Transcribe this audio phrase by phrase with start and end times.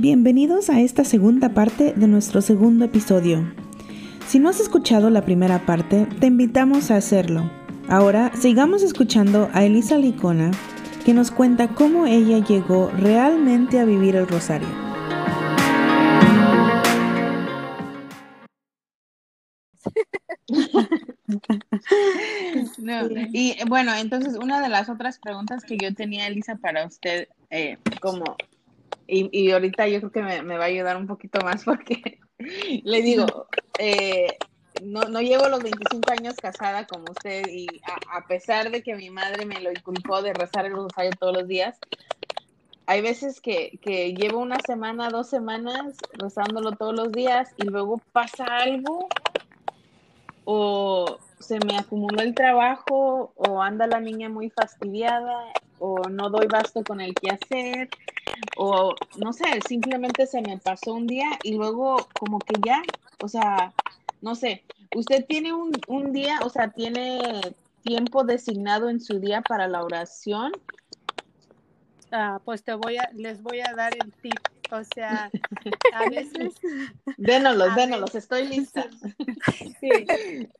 [0.00, 3.52] Bienvenidos a esta segunda parte de nuestro segundo episodio.
[4.26, 7.50] Si no has escuchado la primera parte, te invitamos a hacerlo.
[7.86, 10.52] Ahora sigamos escuchando a Elisa Licona,
[11.04, 14.68] que nos cuenta cómo ella llegó realmente a vivir el rosario.
[23.34, 27.76] y bueno, entonces una de las otras preguntas que yo tenía, Elisa, para usted, eh,
[28.00, 28.38] como,
[29.10, 33.46] y, ahorita yo creo que me, va a ayudar un poquito más porque le digo,
[33.78, 34.38] eh,
[34.84, 37.66] no, no llevo los 25 años casada como usted y
[38.12, 41.48] a, pesar de que mi madre me lo inculcó de rezar el rosario todos los
[41.48, 41.78] días,
[42.86, 48.00] hay veces que, que llevo una semana, dos semanas rezándolo todos los días y luego
[48.12, 49.08] pasa algo
[50.44, 55.44] o se me acumuló el trabajo o anda la niña muy fastidiada
[55.80, 57.88] o no doy basto con el que hacer
[58.56, 62.82] o no sé, simplemente se me pasó un día y luego como que ya,
[63.20, 63.72] o sea,
[64.20, 64.62] no sé,
[64.94, 67.40] usted tiene un, un día, o sea, tiene
[67.82, 70.52] tiempo designado en su día para la oración.
[72.12, 74.38] Ah, pues te voy a, les voy a dar el tip.
[74.72, 75.30] O sea,
[75.94, 76.54] a veces.
[77.16, 78.88] Dénolos, dénolos, estoy lista.
[79.80, 79.90] Sí,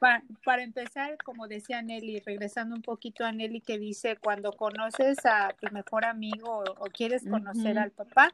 [0.45, 5.55] para, empezar, como decía Nelly, regresando un poquito a Nelly que dice, cuando conoces a
[5.61, 8.33] tu mejor amigo o, quieres conocer al papá,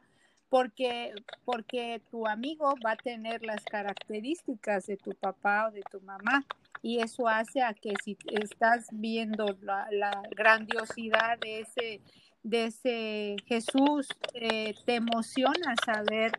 [0.49, 5.99] porque, porque tu amigo va a tener las características de tu papá o de tu
[6.01, 6.45] mamá
[6.81, 12.01] y eso hace a que si estás viendo la, la grandiosidad de ese,
[12.43, 16.31] de ese Jesús, eh, te emociona saber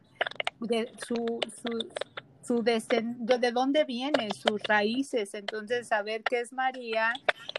[0.61, 1.89] de su, su,
[2.49, 5.35] su de dónde viene, sus raíces.
[5.35, 7.13] Entonces, saber que es María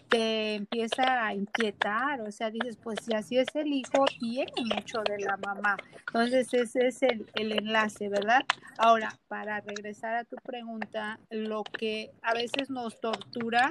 [0.08, 5.02] te empieza a inquietar, o sea, dices, pues si así es el hijo, tiene mucho
[5.08, 5.76] de la mamá.
[6.08, 8.42] Entonces, ese es el, el enlace, ¿verdad?
[8.78, 13.70] Ahora, para regresar a tu pregunta, lo que a veces nos tortura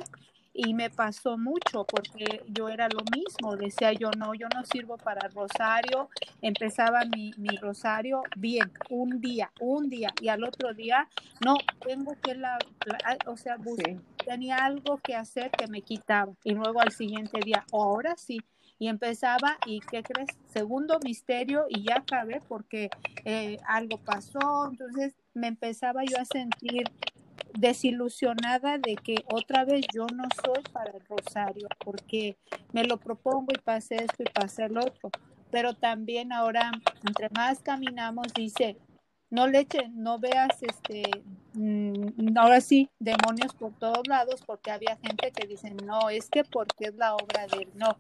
[0.54, 4.98] y me pasó mucho porque yo era lo mismo, decía yo no, yo no sirvo
[4.98, 6.10] para rosario,
[6.42, 11.08] empezaba mi, mi rosario bien, un día, un día y al otro día
[11.46, 11.56] no,
[11.86, 12.58] tengo que la,
[13.26, 13.58] o sea,
[14.26, 18.40] tenía algo que hacer que me quitaba y luego al siguiente día, ahora sí,
[18.80, 22.90] y empezaba y qué crees segundo misterio y ya acabé porque
[23.26, 26.84] eh, algo pasó entonces me empezaba yo a sentir
[27.58, 32.38] desilusionada de que otra vez yo no soy para el rosario, porque
[32.74, 35.10] me lo propongo y pase esto y pase el otro.
[35.52, 36.72] Pero también ahora,
[37.08, 38.78] entre más caminamos, dice,
[39.30, 41.04] no le no veas este,
[41.54, 46.44] mm, ahora sí, demonios por todos lados, porque había gente que dice, no, es que
[46.44, 47.98] porque es la obra de él, no.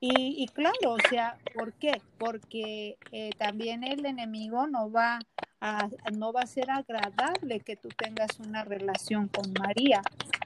[0.00, 2.00] Y, y claro, o sea, ¿por qué?
[2.18, 5.18] Porque eh, también el enemigo no va
[6.12, 10.02] no va a ser agradable que tú tengas una relación con María,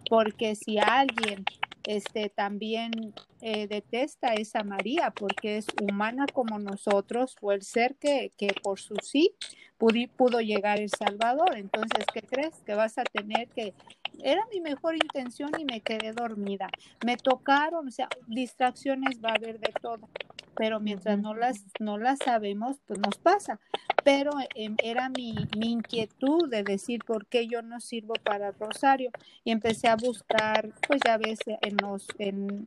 [0.08, 1.44] porque si alguien
[1.84, 7.94] este, también eh, detesta a esa María porque es humana como nosotros, fue el ser
[7.96, 9.34] que, que por su sí
[9.78, 11.56] pudo, pudo llegar el Salvador.
[11.56, 12.54] Entonces, ¿qué crees?
[12.64, 13.74] Que vas a tener que...
[14.22, 16.68] Era mi mejor intención y me quedé dormida.
[17.04, 20.08] Me tocaron, o sea, distracciones va a haber de todo
[20.56, 23.60] pero mientras no las, no las sabemos, pues nos pasa.
[24.04, 29.10] Pero em, era mi, mi, inquietud de decir por qué yo no sirvo para Rosario
[29.44, 32.66] y empecé a buscar, pues ya ves, en los, en,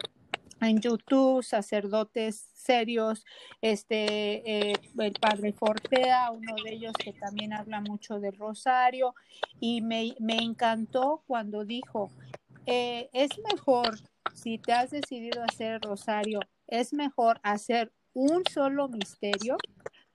[0.61, 3.23] en YouTube, sacerdotes serios,
[3.61, 9.13] este, eh, el padre Fortea, uno de ellos que también habla mucho del rosario,
[9.59, 12.09] y me, me encantó cuando dijo,
[12.65, 13.99] eh, es mejor
[14.33, 19.57] si te has decidido hacer el rosario es mejor hacer un solo misterio,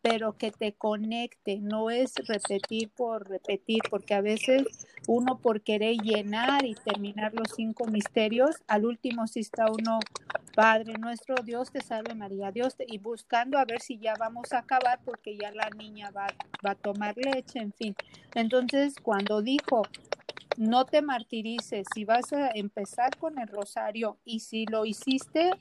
[0.03, 4.65] pero que te conecte, no es repetir por repetir, porque a veces
[5.07, 10.01] uno por querer llenar y terminar los cinco misterios, al último sí está uno,
[10.57, 14.53] Padre nuestro, Dios te salve María, Dios te, y buscando a ver si ya vamos
[14.53, 16.27] a acabar porque ya la niña va,
[16.67, 17.95] va a tomar leche, en fin.
[18.35, 19.83] Entonces, cuando dijo,
[20.57, 25.53] no te martirices, si vas a empezar con el rosario y si lo hiciste,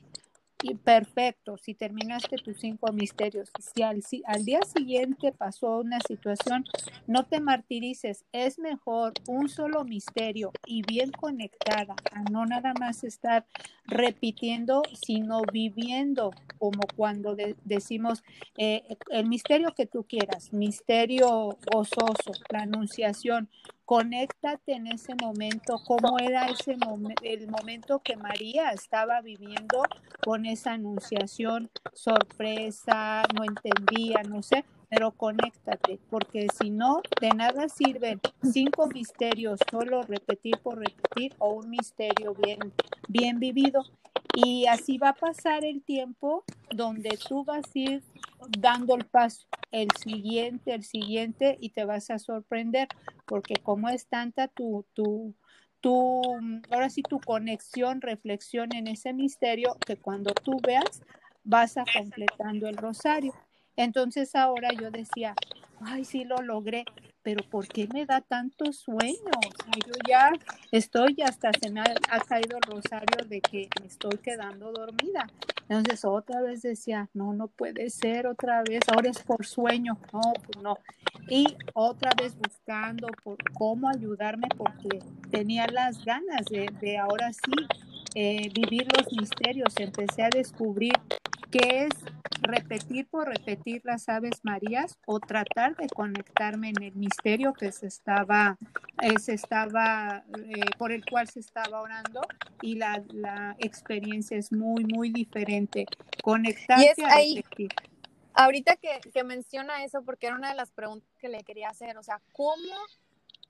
[0.84, 6.64] perfecto, si terminaste tus cinco misterios, si al, al, día siguiente pasó una situación,
[7.06, 13.02] no te martirices, es mejor un solo misterio y bien conectada, a no nada más
[13.02, 13.44] estar
[13.86, 18.22] repitiendo, sino viviendo, como cuando decimos
[18.56, 23.48] eh, el misterio que tú quieras, misterio gozoso, la anunciación,
[23.84, 26.76] conéctate en ese momento, cómo era ese
[27.22, 29.82] el momento que María estaba viviendo
[30.24, 37.66] con esa anunciación, sorpresa, no entendía, no sé, pero conéctate, porque si no, de nada
[37.70, 42.58] sirven cinco misterios, solo repetir por repetir o un misterio bien,
[43.08, 43.84] bien vivido.
[44.34, 48.02] Y así va a pasar el tiempo donde tú vas a ir
[48.58, 52.86] dando el paso, el siguiente, el siguiente, y te vas a sorprender,
[53.24, 55.34] porque como es tanta tu, tu,
[55.80, 56.20] tu,
[56.70, 61.00] ahora sí tu conexión, reflexión en ese misterio, que cuando tú veas,
[61.44, 63.32] vas a completando el rosario.
[63.76, 65.34] Entonces ahora yo decía,
[65.80, 66.84] ay, sí lo logré,
[67.22, 69.30] pero ¿por qué me da tanto sueño?
[69.86, 70.32] Yo ya
[70.72, 75.26] estoy, hasta se me ha, caído el rosario de que me estoy quedando dormida.
[75.68, 80.20] Entonces otra vez decía, no, no puede ser otra vez, ahora es por sueño, no,
[80.44, 80.78] pues no.
[81.28, 84.98] Y otra vez buscando por cómo ayudarme porque
[85.30, 87.52] tenía las ganas de, de ahora sí
[88.14, 89.74] eh, vivir los misterios.
[89.78, 90.92] Empecé a descubrir
[91.50, 97.52] qué es repetir por repetir las Aves Marías o tratar de conectarme en el misterio
[97.52, 98.58] que se estaba,
[99.02, 102.20] eh, se estaba eh, por el cual se estaba orando
[102.60, 105.86] y la, la, experiencia es muy, muy diferente.
[106.22, 107.70] Conectarse a repetir.
[108.34, 111.98] Ahorita que, que menciona eso, porque era una de las preguntas que le quería hacer,
[111.98, 112.74] o sea, ¿cómo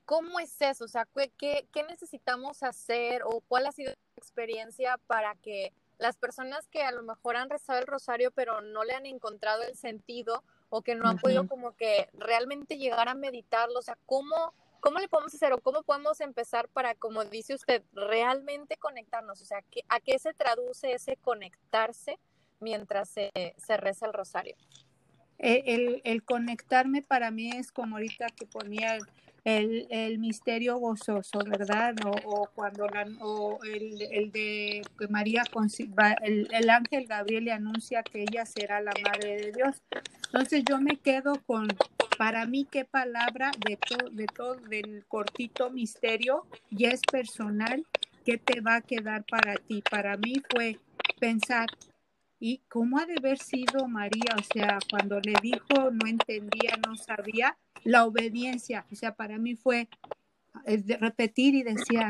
[0.04, 0.84] ¿Cómo es eso?
[0.84, 1.06] O sea,
[1.38, 5.72] ¿qué, ¿qué, necesitamos hacer o cuál ha sido la experiencia para que
[6.02, 9.62] las personas que a lo mejor han rezado el rosario pero no le han encontrado
[9.62, 13.96] el sentido o que no han podido como que realmente llegar a meditarlo, o sea,
[14.06, 19.40] ¿cómo, ¿cómo le podemos hacer o cómo podemos empezar para, como dice usted, realmente conectarnos?
[19.42, 22.18] O sea, ¿a qué se traduce ese conectarse
[22.58, 24.56] mientras se, se reza el rosario?
[25.38, 29.02] Eh, el, el, conectarme para mí es como ahorita que ponía el,
[29.44, 31.94] el misterio gozoso, ¿verdad?
[32.04, 35.44] O, o cuando la, o el, el, de que María,
[36.22, 39.82] el, el, ángel Gabriel le anuncia que ella será la madre de Dios.
[40.26, 41.68] Entonces yo me quedo con,
[42.16, 47.84] para mí, qué palabra de todo, de todo, del cortito misterio y es personal,
[48.24, 49.82] ¿qué te va a quedar para ti?
[49.90, 50.78] Para mí fue
[51.18, 51.66] pensar,
[52.44, 54.34] ¿Y cómo ha de haber sido María?
[54.36, 59.54] O sea, cuando le dijo, no entendía, no sabía, la obediencia, o sea, para mí
[59.54, 59.88] fue
[60.66, 62.08] eh, repetir y decía,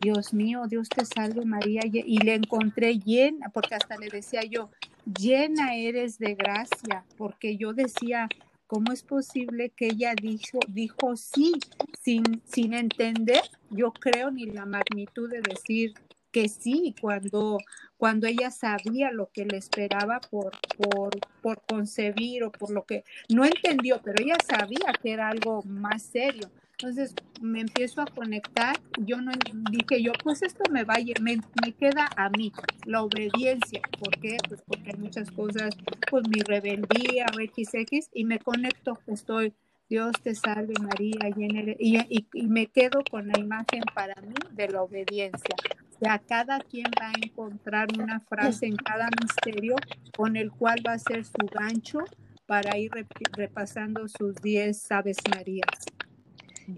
[0.00, 4.70] Dios mío, Dios te salve María, y le encontré llena, porque hasta le decía yo,
[5.04, 8.28] llena eres de gracia, porque yo decía,
[8.68, 11.54] ¿cómo es posible que ella dijo, dijo sí,
[12.00, 15.92] sin, sin entender, yo creo, ni la magnitud de decir
[16.30, 17.58] que sí, cuando
[17.96, 21.10] cuando ella sabía lo que le esperaba por, por,
[21.42, 26.02] por concebir o por lo que no entendió, pero ella sabía que era algo más
[26.02, 26.50] serio.
[26.78, 29.32] Entonces me empiezo a conectar, yo no
[29.70, 32.52] dije yo, pues esto me va, me, me queda a mí,
[32.84, 34.36] la obediencia, ¿por qué?
[34.46, 35.74] Pues porque hay muchas cosas,
[36.10, 39.54] pues mi rebeldía o XX, y me conecto, estoy,
[39.88, 41.30] Dios te salve María,
[41.78, 45.56] y, y, y me quedo con la imagen para mí de la obediencia.
[46.00, 49.76] Ya cada quien va a encontrar una frase en cada misterio
[50.16, 52.00] con el cual va a ser su gancho
[52.46, 52.90] para ir
[53.32, 55.86] repasando sus 10 Aves Marías.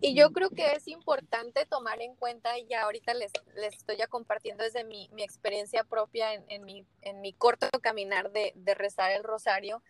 [0.01, 3.97] Y yo creo que es importante tomar en cuenta, y ya ahorita les, les estoy
[3.97, 8.53] ya compartiendo desde mi, mi experiencia propia en, en, mi, en mi corto caminar de,
[8.55, 9.83] de rezar el rosario,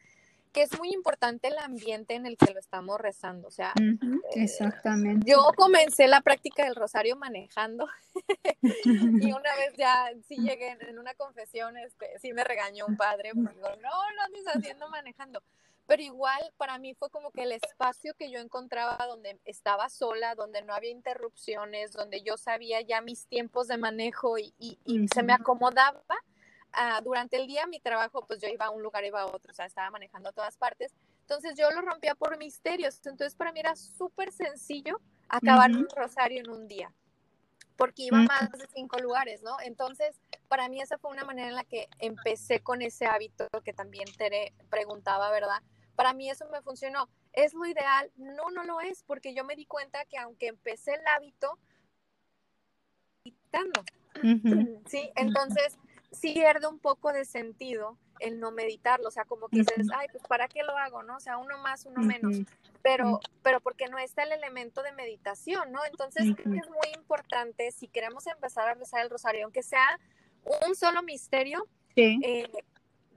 [0.59, 3.47] que es muy importante el ambiente en el que lo estamos rezando.
[3.47, 3.97] O sea, eh,
[4.35, 5.31] exactamente.
[5.31, 7.87] Yo comencé la práctica del rosario manejando
[8.85, 13.31] y una vez ya sí llegué en una confesión, este, sí me regañó un padre,
[13.37, 15.45] porque digo, no, lo andes haciendo manejando.
[15.87, 20.35] Pero igual para mí fue como que el espacio que yo encontraba donde estaba sola,
[20.35, 25.07] donde no había interrupciones, donde yo sabía ya mis tiempos de manejo y, y, y
[25.07, 26.03] se me acomodaba
[26.73, 29.51] Ah, durante el día mi trabajo, pues yo iba a un lugar, iba a otro,
[29.51, 30.93] o sea, estaba manejando a todas partes.
[31.23, 32.97] Entonces yo lo rompía por misterios.
[33.05, 36.93] Entonces para mí era súper sencillo acabar un rosario en un día,
[37.77, 39.57] porque iba a más de cinco lugares, ¿no?
[39.61, 43.73] Entonces para mí esa fue una manera en la que empecé con ese hábito que
[43.73, 45.63] también te preguntaba, ¿verdad?
[45.97, 47.09] Para mí eso me funcionó.
[47.33, 48.11] ¿Es lo ideal?
[48.17, 51.59] No, no lo es, porque yo me di cuenta que aunque empecé el hábito,
[53.23, 53.83] quitando.
[54.87, 55.79] Sí, entonces
[56.11, 60.09] sí pierde un poco de sentido el no meditarlo, o sea, como que dices, ay,
[60.11, 61.17] pues ¿para qué lo hago, no?
[61.17, 62.39] O sea, uno más, uno menos,
[62.83, 65.85] pero, pero porque no está el elemento de meditación, ¿no?
[65.85, 70.01] Entonces, es muy importante, si queremos empezar a rezar el rosario, aunque sea
[70.67, 72.51] un solo misterio, eh,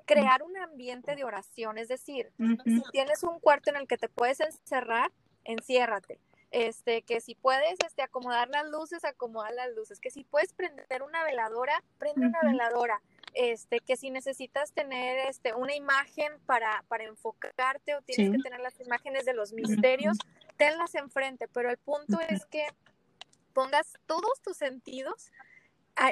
[0.05, 2.31] crear un ambiente de oración, es decir,
[2.65, 5.11] si tienes un cuarto en el que te puedes encerrar,
[5.45, 6.19] enciérrate
[6.51, 11.01] este, que si puedes este, acomodar las luces, acomodar las luces, que si puedes prender
[11.01, 13.01] una veladora, prende una veladora.
[13.33, 18.59] este, que si necesitas tener este, una imagen para, para enfocarte o tienes que tener
[18.59, 20.17] las imágenes de los misterios,
[20.57, 22.67] tenlas enfrente, pero el punto es que
[23.53, 25.31] pongas todos tus sentidos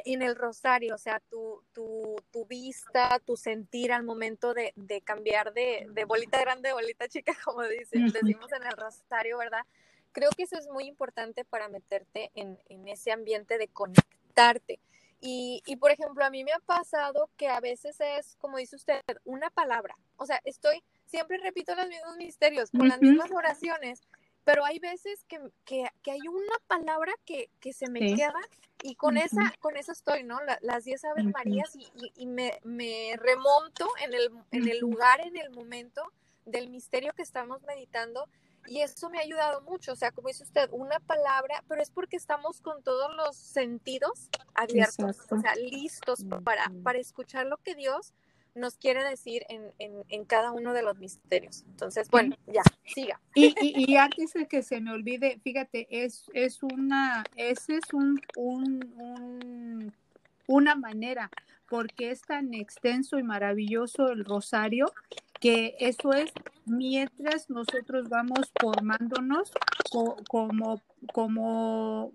[0.05, 5.01] en el rosario, o sea, tu, tu, tu vista, tu sentir al momento de, de
[5.01, 9.65] cambiar de, de, bolita grande bolita chica, como dicen, decimos en el rosario, ¿verdad?
[10.11, 14.79] Creo que eso es muy importante para meterte en, en ese ambiente de conectarte.
[15.21, 18.77] Y, y, por ejemplo, a mí me ha pasado que a veces es, como dice
[18.77, 19.95] usted, una palabra.
[20.15, 24.01] O sea, estoy, siempre repito los mismos misterios, con las mismas oraciones,
[24.45, 28.39] pero hay veces que, que, que hay una palabra que, que se me queda
[28.81, 30.39] y con esa con esa estoy, ¿no?
[30.61, 35.35] las diez Aves Marías y, y, me, me, remonto en el, en el lugar, en
[35.37, 36.01] el momento
[36.45, 38.27] del misterio que estamos meditando
[38.69, 41.89] y eso me ha ayudado mucho, o sea, como dice usted, una palabra, pero es
[41.89, 47.73] porque estamos con todos los sentidos abiertos, o sea, listos para, para escuchar lo que
[47.75, 48.13] Dios
[48.55, 51.63] nos quiere decir en, en, en, cada uno de los misterios.
[51.67, 53.19] Entonces, bueno, ya, siga.
[53.33, 57.93] Y, y, y, antes de que se me olvide, fíjate, es, es una, ese es
[57.93, 59.93] un, un, un,
[60.47, 61.31] una manera,
[61.69, 64.91] porque es tan extenso y maravilloso el rosario,
[65.39, 66.31] que eso es
[66.65, 69.51] mientras nosotros vamos formándonos
[69.91, 70.81] como,
[71.13, 72.11] como,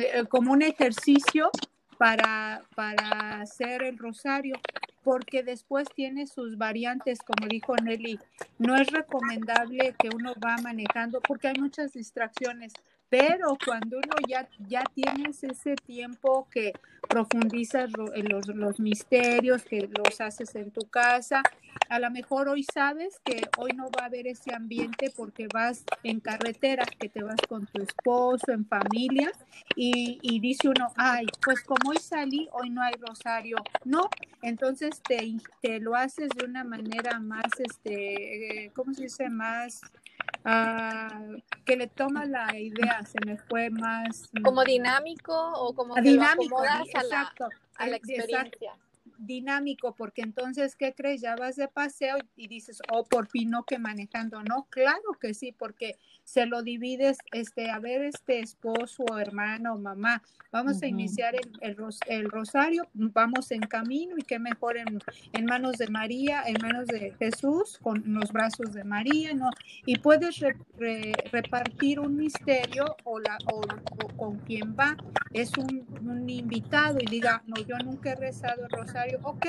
[0.00, 1.50] eh, como un ejercicio
[1.98, 4.56] para, para hacer el rosario,
[5.02, 8.18] porque después tiene sus variantes, como dijo Nelly.
[8.58, 12.72] No es recomendable que uno va manejando porque hay muchas distracciones,
[13.10, 16.72] pero cuando uno ya, ya tienes ese tiempo que
[17.08, 21.42] profundizas los, los misterios, que los haces en tu casa,
[21.88, 25.82] a lo mejor hoy sabes que hoy no va a haber ese ambiente porque vas
[26.04, 29.32] en carretera, que te vas con tu esposo, en familia,
[29.74, 33.56] y, y dice uno, ay, pues como hoy salí, hoy no hay rosario.
[33.84, 34.08] No,
[34.42, 39.28] entonces te, te lo haces de una manera más, este, eh, ¿cómo se dice?
[39.28, 39.80] Más
[40.44, 44.30] Uh, que le toma la idea, se me fue más...
[44.32, 48.42] Mm, como dinámico o como que dinámico, lo exacto, a la, a la experiencia.
[48.42, 48.89] Exacto
[49.20, 51.20] dinámico, porque entonces, ¿qué crees?
[51.20, 54.42] Ya vas de paseo y dices, oh, por fin no que manejando.
[54.42, 60.22] No, claro que sí, porque se lo divides, este, a ver, este esposo, hermano, mamá,
[60.52, 65.00] vamos a iniciar el, el, rosario, vamos en camino y qué mejor en,
[65.32, 69.50] en, manos de María, en manos de Jesús, con los brazos de María, ¿no?
[69.86, 70.40] Y puedes
[71.30, 73.60] repartir un misterio o, la, o,
[74.16, 74.96] con quien va,
[75.32, 79.46] es un, un invitado y diga, no, yo nunca he rezado el rosario ok,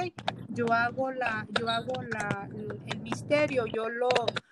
[0.50, 2.50] yo hago la, yo hago la,
[2.88, 4.10] el misterio, yo lo,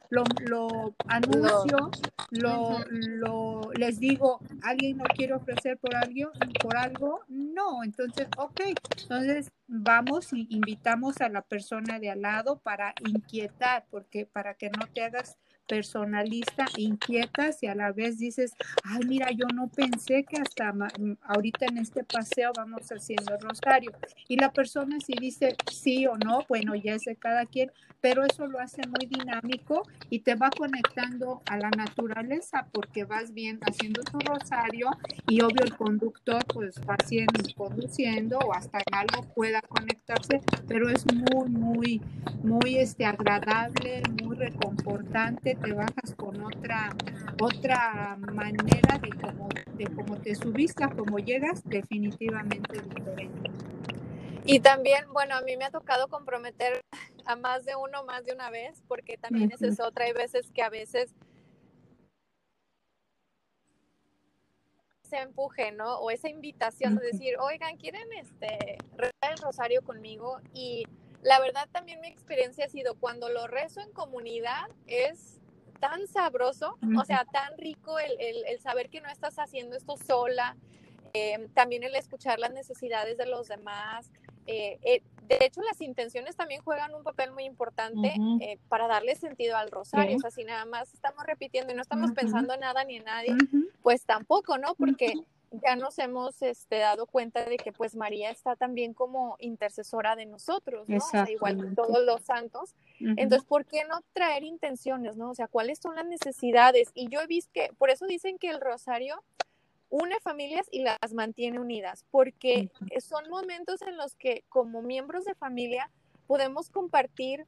[0.09, 1.91] lo, lo anuncio,
[2.31, 6.31] lo, lo, les digo, ¿alguien no quiere ofrecer por algo?
[6.61, 7.21] por algo?
[7.27, 8.61] No, entonces, ok,
[9.01, 14.69] entonces vamos y invitamos a la persona de al lado para inquietar, porque para que
[14.69, 15.37] no te hagas
[15.69, 20.73] personalista, inquietas y a la vez dices, ay, mira, yo no pensé que hasta
[21.21, 23.91] ahorita en este paseo vamos haciendo rosario.
[24.27, 27.71] Y la persona si dice sí o no, bueno, ya es de cada quien,
[28.01, 33.33] pero eso lo hace muy dinámico y te va conectando a la naturaleza porque vas
[33.33, 34.89] bien haciendo tu rosario
[35.27, 40.89] y obvio el conductor pues va haciendo, conduciendo o hasta en algo pueda conectarse, pero
[40.89, 42.01] es muy, muy,
[42.41, 46.95] muy este, agradable, muy reconfortante te bajas con otra,
[47.41, 53.51] otra manera de cómo, de cómo te subiste a cómo llegas, definitivamente diferente.
[54.45, 56.81] Y también, bueno, a mí me ha tocado comprometer
[57.25, 60.05] a más de uno, más de una vez, porque también esa es otra.
[60.05, 61.13] Hay veces que a veces
[65.03, 65.99] se empuje, ¿no?
[65.99, 70.39] O esa invitación de decir, oigan, ¿quieren este, rezar el rosario conmigo?
[70.53, 70.85] Y
[71.21, 75.38] la verdad también mi experiencia ha sido cuando lo rezo en comunidad es
[75.79, 80.55] tan sabroso, o sea, tan rico el, el, saber que no estás haciendo esto sola,
[81.13, 84.12] eh, también el escuchar las necesidades de los demás.
[84.45, 88.13] Eh, eh, de hecho, las intenciones también juegan un papel muy importante
[88.67, 90.17] para darle sentido al rosario.
[90.17, 93.05] O sea, si nada más estamos repitiendo y no estamos pensando en nada ni en
[93.05, 93.36] nadie,
[93.83, 94.74] pues tampoco, ¿no?
[94.74, 95.13] Porque
[95.51, 100.25] ya nos hemos este, dado cuenta de que pues María está también como intercesora de
[100.25, 100.98] nosotros, ¿no?
[100.98, 102.75] O sea, igual que todos los santos.
[103.00, 105.32] Entonces, ¿por qué no traer intenciones, no?
[105.32, 106.91] O sea, ¿cuáles son las necesidades?
[106.94, 109.24] Y yo he visto que, por eso dicen que el rosario
[109.89, 112.70] une familias y las mantiene unidas, porque
[113.01, 115.89] son momentos en los que como miembros de familia
[116.27, 117.48] podemos compartir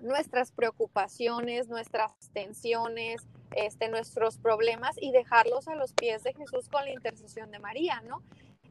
[0.00, 3.22] nuestras preocupaciones, nuestras tensiones,
[3.54, 8.02] este, nuestros problemas y dejarlos a los pies de Jesús con la intercesión de María,
[8.02, 8.22] ¿no?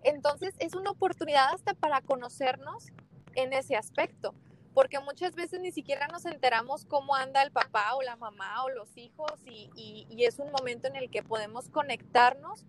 [0.03, 2.87] Entonces es una oportunidad hasta para conocernos
[3.35, 4.35] en ese aspecto,
[4.73, 8.69] porque muchas veces ni siquiera nos enteramos cómo anda el papá o la mamá o
[8.69, 9.69] los hijos y,
[10.09, 12.65] y, es un momento en el que podemos conectarnos,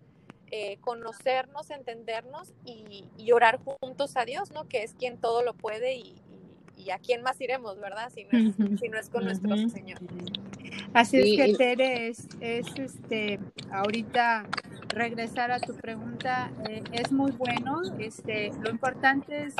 [0.51, 4.67] eh, conocernos, entendernos y, y, orar juntos a Dios, ¿no?
[4.67, 6.21] Que es quien todo lo puede y,
[6.85, 8.11] y a quién más iremos, ¿verdad?
[8.13, 9.99] Si no es, si no es con nuestro Señor.
[10.93, 13.39] Así es que Tere es, es este
[13.71, 14.45] ahorita
[14.89, 17.81] regresar a tu pregunta eh, es muy bueno.
[17.99, 19.55] Este, lo importante es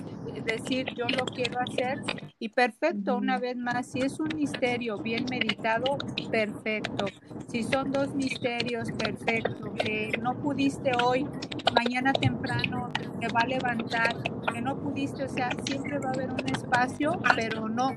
[0.46, 2.02] decir yo lo quiero hacer
[2.40, 3.18] y perfecto.
[3.18, 5.98] Una vez más, si es un misterio bien meditado,
[6.32, 7.06] perfecto.
[7.52, 9.74] Si son dos misterios, perfecto.
[9.74, 11.28] Que no pudiste hoy,
[11.74, 14.16] mañana temprano te va a levantar.
[14.54, 17.92] Que no o sea, siempre va a haber un espacio, pero no,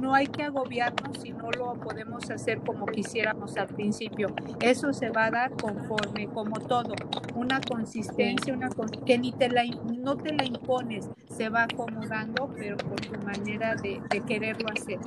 [0.00, 4.28] no hay que agobiarnos si no lo podemos hacer como quisiéramos al principio.
[4.60, 6.94] Eso se va a dar conforme, como todo,
[7.34, 8.70] una consistencia, una
[9.04, 9.64] que ni te la,
[9.98, 14.98] no te la impones, se va acomodando, pero por tu manera de, quererlo hacer.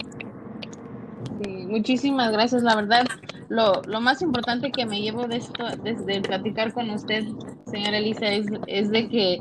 [1.67, 2.61] muchísimas gracias.
[2.61, 3.05] La verdad,
[3.49, 7.25] lo, lo, más importante que me llevo de esto, desde platicar con usted,
[7.65, 9.33] señora Elisa, es, es de que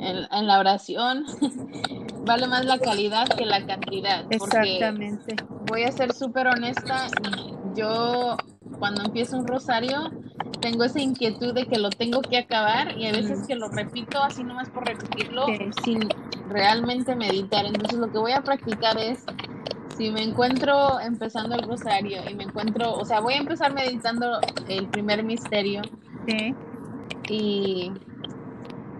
[0.00, 1.24] en, en, la oración
[2.26, 4.24] vale más la calidad que la cantidad.
[4.30, 5.36] Exactamente.
[5.66, 7.08] Voy a ser súper honesta,
[7.74, 8.36] yo
[8.78, 10.10] cuando empiezo un rosario
[10.60, 14.22] tengo esa inquietud de que lo tengo que acabar y a veces que lo repito
[14.22, 15.46] así nomás por repetirlo
[15.84, 16.08] sin
[16.48, 17.64] realmente meditar.
[17.64, 19.24] Entonces lo que voy a practicar es
[19.98, 24.38] si me encuentro empezando el rosario y me encuentro, o sea, voy a empezar meditando
[24.68, 25.82] el primer misterio.
[26.26, 26.54] Sí.
[27.28, 27.92] Y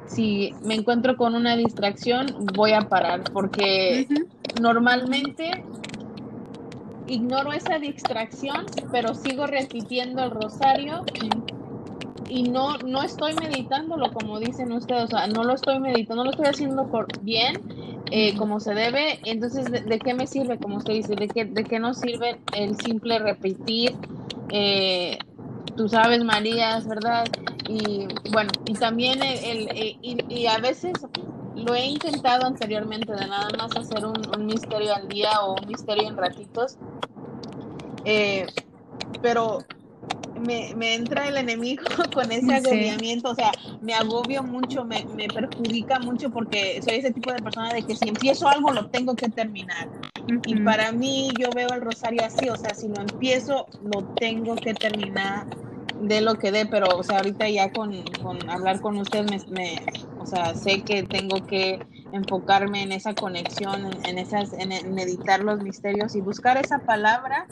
[0.06, 4.08] si me encuentro con una distracción, voy a parar porque
[4.60, 5.64] normalmente
[7.06, 11.30] ignoro esa distracción, pero sigo repitiendo el rosario y
[12.28, 16.30] no, no estoy meditándolo como dicen ustedes, o sea, no lo estoy meditando, no lo
[16.30, 16.88] estoy haciendo
[17.22, 17.62] bien,
[18.10, 21.14] eh, como se debe, entonces, ¿de, qué me sirve, como usted dice?
[21.14, 23.94] ¿De qué, de qué nos sirve el simple repetir?
[24.50, 25.18] Eh,
[25.76, 27.26] tú sabes, María, ¿verdad?
[27.68, 29.68] Y bueno, y también el,
[30.02, 30.92] y, a veces
[31.54, 36.08] lo he intentado anteriormente de nada más hacer un, misterio al día o un misterio
[36.08, 36.76] en ratitos,
[38.04, 38.46] eh,
[39.22, 39.58] pero
[40.38, 45.28] me, me, entra el enemigo con ese agobiamiento, o sea, me agobio mucho, me, me,
[45.28, 49.14] perjudica mucho porque soy ese tipo de persona de que si empiezo algo lo tengo
[49.14, 49.88] que terminar.
[50.46, 54.56] Y para mí yo veo el rosario así, o sea, si lo empiezo lo tengo
[54.56, 55.46] que terminar
[56.00, 59.82] de lo que dé, pero o sea, ahorita ya con, con hablar con usted me,
[60.18, 61.80] o sea, sé que tengo que
[62.12, 67.46] enfocarme en esa conexión, en, esas, en, meditar los misterios y buscar esa palabra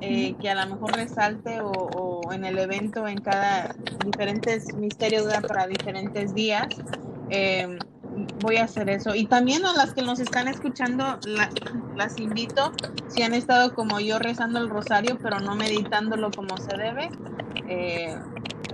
[0.00, 5.66] eh, que a lo mejor resalte o, en el evento, en cada diferentes misterios para
[5.66, 6.68] diferentes días.
[7.30, 7.78] Eh,
[8.40, 9.14] voy a hacer eso.
[9.14, 11.18] Y también a las que nos están escuchando,
[11.96, 12.72] las invito,
[13.08, 17.10] si han estado como yo rezando el rosario, pero no meditándolo como se debe,
[17.68, 18.16] eh,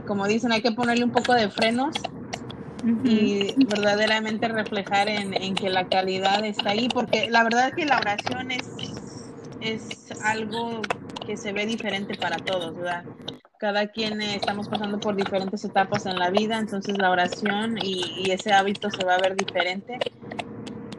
[0.06, 1.94] como dicen, hay que ponerle un poco de frenos
[3.04, 7.98] y verdaderamente reflejar en, que la calidad está ahí, porque la verdad es que la
[7.98, 8.68] oración es,
[9.60, 10.80] es algo
[11.26, 13.04] que se ve diferente para todos, ¿verdad?
[13.61, 18.31] Cada quien eh, estamos pasando por diferentes etapas en la vida, entonces la oración y,
[18.31, 19.99] ese hábito se va a ver diferente.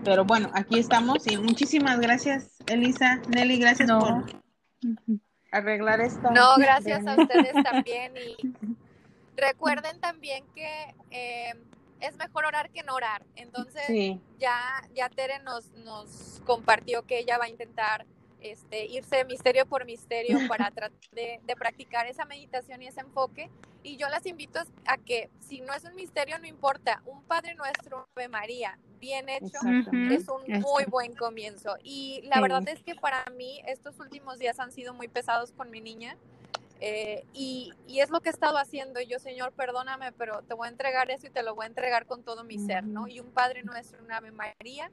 [0.03, 3.19] Pero bueno, aquí estamos y muchísimas gracias, Elisa.
[3.29, 4.25] Nelly, gracias por
[5.51, 6.29] arreglar esto.
[6.29, 8.13] No, gracias a ustedes también.
[8.15, 8.53] Y
[9.35, 11.55] recuerden también que eh,
[11.99, 13.25] es mejor orar que no orar.
[13.37, 18.05] Entonces, ya, ya Tere nos, nos compartió que ella va a intentar
[18.41, 23.49] este, irse misterio por misterio para tratar de, practicar esa meditación y ese enfoque.
[23.83, 27.55] Y yo las invito a que, si no es un misterio, no importa, un Padre
[27.55, 29.57] Nuestro, Ave María, bien hecho,
[30.11, 31.77] es un muy buen comienzo.
[31.83, 35.69] Y la verdad es que para mí estos últimos días han sido muy pesados con
[35.69, 36.17] mi niña.
[36.83, 38.99] Eh, y, y, es lo que he estado haciendo.
[39.01, 42.07] Yo, Señor, perdóname, pero te voy a entregar eso y te lo voy a entregar
[42.07, 43.07] con todo mi ser, ¿no?
[43.07, 44.89] Y un Padre Nuestro, una Ave María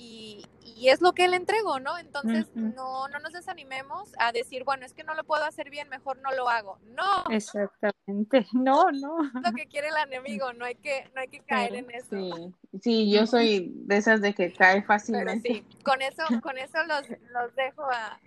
[0.00, 1.98] y, es lo que él entregó, ¿no?
[1.98, 5.90] Entonces, no, no nos desanimemos a decir, bueno, es que no lo puedo hacer bien,
[5.90, 6.78] mejor no lo hago.
[6.96, 7.30] No.
[7.30, 8.46] Exactamente.
[8.52, 9.18] No, no.
[9.42, 12.08] Lo que quiere el enemigo, no hay que, no hay que caer en eso.
[12.10, 12.54] Sí.
[12.82, 15.48] sí, yo soy de esas de que cae fácilmente.
[15.48, 18.18] sí, con eso, con eso los, los dejo a...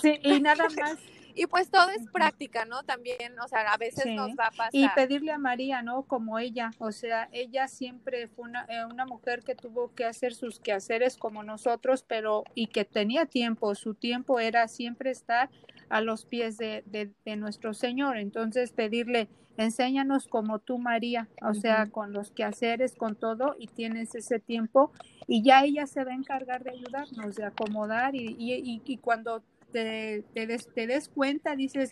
[0.00, 0.98] Sí, y nada más
[1.36, 2.82] y pues todo es práctica, ¿no?
[2.82, 4.70] También, o sea, a veces nos va a pasar.
[4.72, 6.04] Y pedirle a María, ¿no?
[6.04, 10.34] Como ella, o sea, ella siempre fue una, eh, una mujer que tuvo que hacer
[10.34, 15.50] sus quehaceres como nosotros, pero y que tenía tiempo, su tiempo era siempre estar
[15.90, 18.16] a los pies de, de, nuestro Señor.
[18.16, 24.14] Entonces, pedirle, enséñanos como tú, María, o sea, con los quehaceres, con todo, y tienes
[24.14, 24.90] ese tiempo
[25.26, 29.42] y ya ella se va a encargar de ayudarnos, de acomodar y, y, y cuando
[29.76, 31.90] te, te, des, te des cuenta, dices,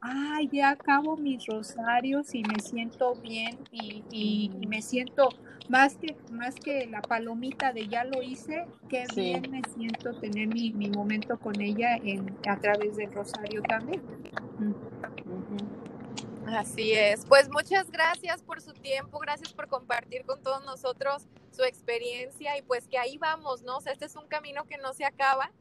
[0.00, 5.28] ay, ya acabo mis rosarios y me siento bien y, y, me siento
[5.68, 10.48] más que, más que la palomita de ya lo hice, qué bien me siento tener
[10.48, 14.02] mi, mi, momento con ella en, a través del rosario también.
[16.48, 17.24] Así es.
[17.26, 22.62] Pues muchas gracias por su tiempo, gracias por compartir con todos nosotros su experiencia y
[22.62, 23.76] pues que ahí vamos, ¿no?
[23.76, 25.52] O sea, este es un camino que no se acaba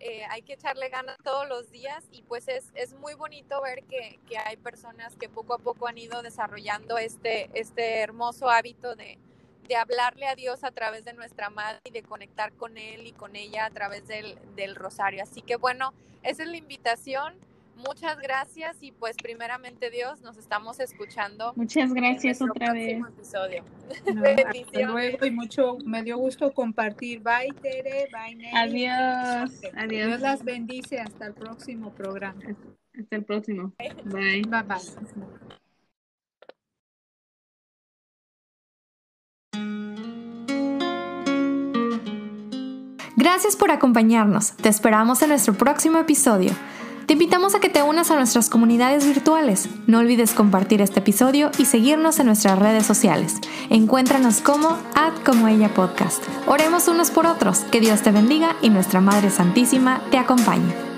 [0.00, 3.84] eh, hay que echarle ganas todos los días y pues es, es muy bonito ver
[3.84, 8.96] que, que, hay personas que poco a poco han ido desarrollando este, este hermoso hábito
[8.96, 9.18] de,
[9.68, 13.12] de hablarle a Dios a través de nuestra madre y de conectar con Él y
[13.12, 15.22] con ella a través del, del rosario.
[15.22, 17.34] Así que bueno, esa es la invitación
[17.86, 21.52] muchas gracias y pues primeramente Dios nos estamos escuchando.
[21.56, 23.00] Muchas gracias otra vez.
[23.08, 23.64] Episodio.
[24.06, 27.20] hasta luego y mucho, me dio gusto compartir.
[27.20, 28.86] Bye Tere, bye Nelly.
[28.86, 29.60] Adiós.
[29.76, 30.08] Adiós.
[30.08, 32.40] Dios las bendice hasta el próximo programa.
[32.98, 33.72] Hasta el próximo.
[33.78, 34.42] Bye.
[34.42, 35.50] Bye bye.
[43.20, 44.56] Gracias por acompañarnos.
[44.56, 46.52] Te esperamos en nuestro próximo episodio.
[47.10, 49.68] Te invitamos a que te unas a nuestras comunidades virtuales.
[49.88, 53.40] No olvides compartir este episodio y seguirnos en nuestras redes sociales.
[53.68, 56.22] Encuéntranos como Ad como ella podcast.
[56.46, 57.62] Oremos unos por otros.
[57.72, 60.89] Que Dios te bendiga y nuestra Madre Santísima te acompañe.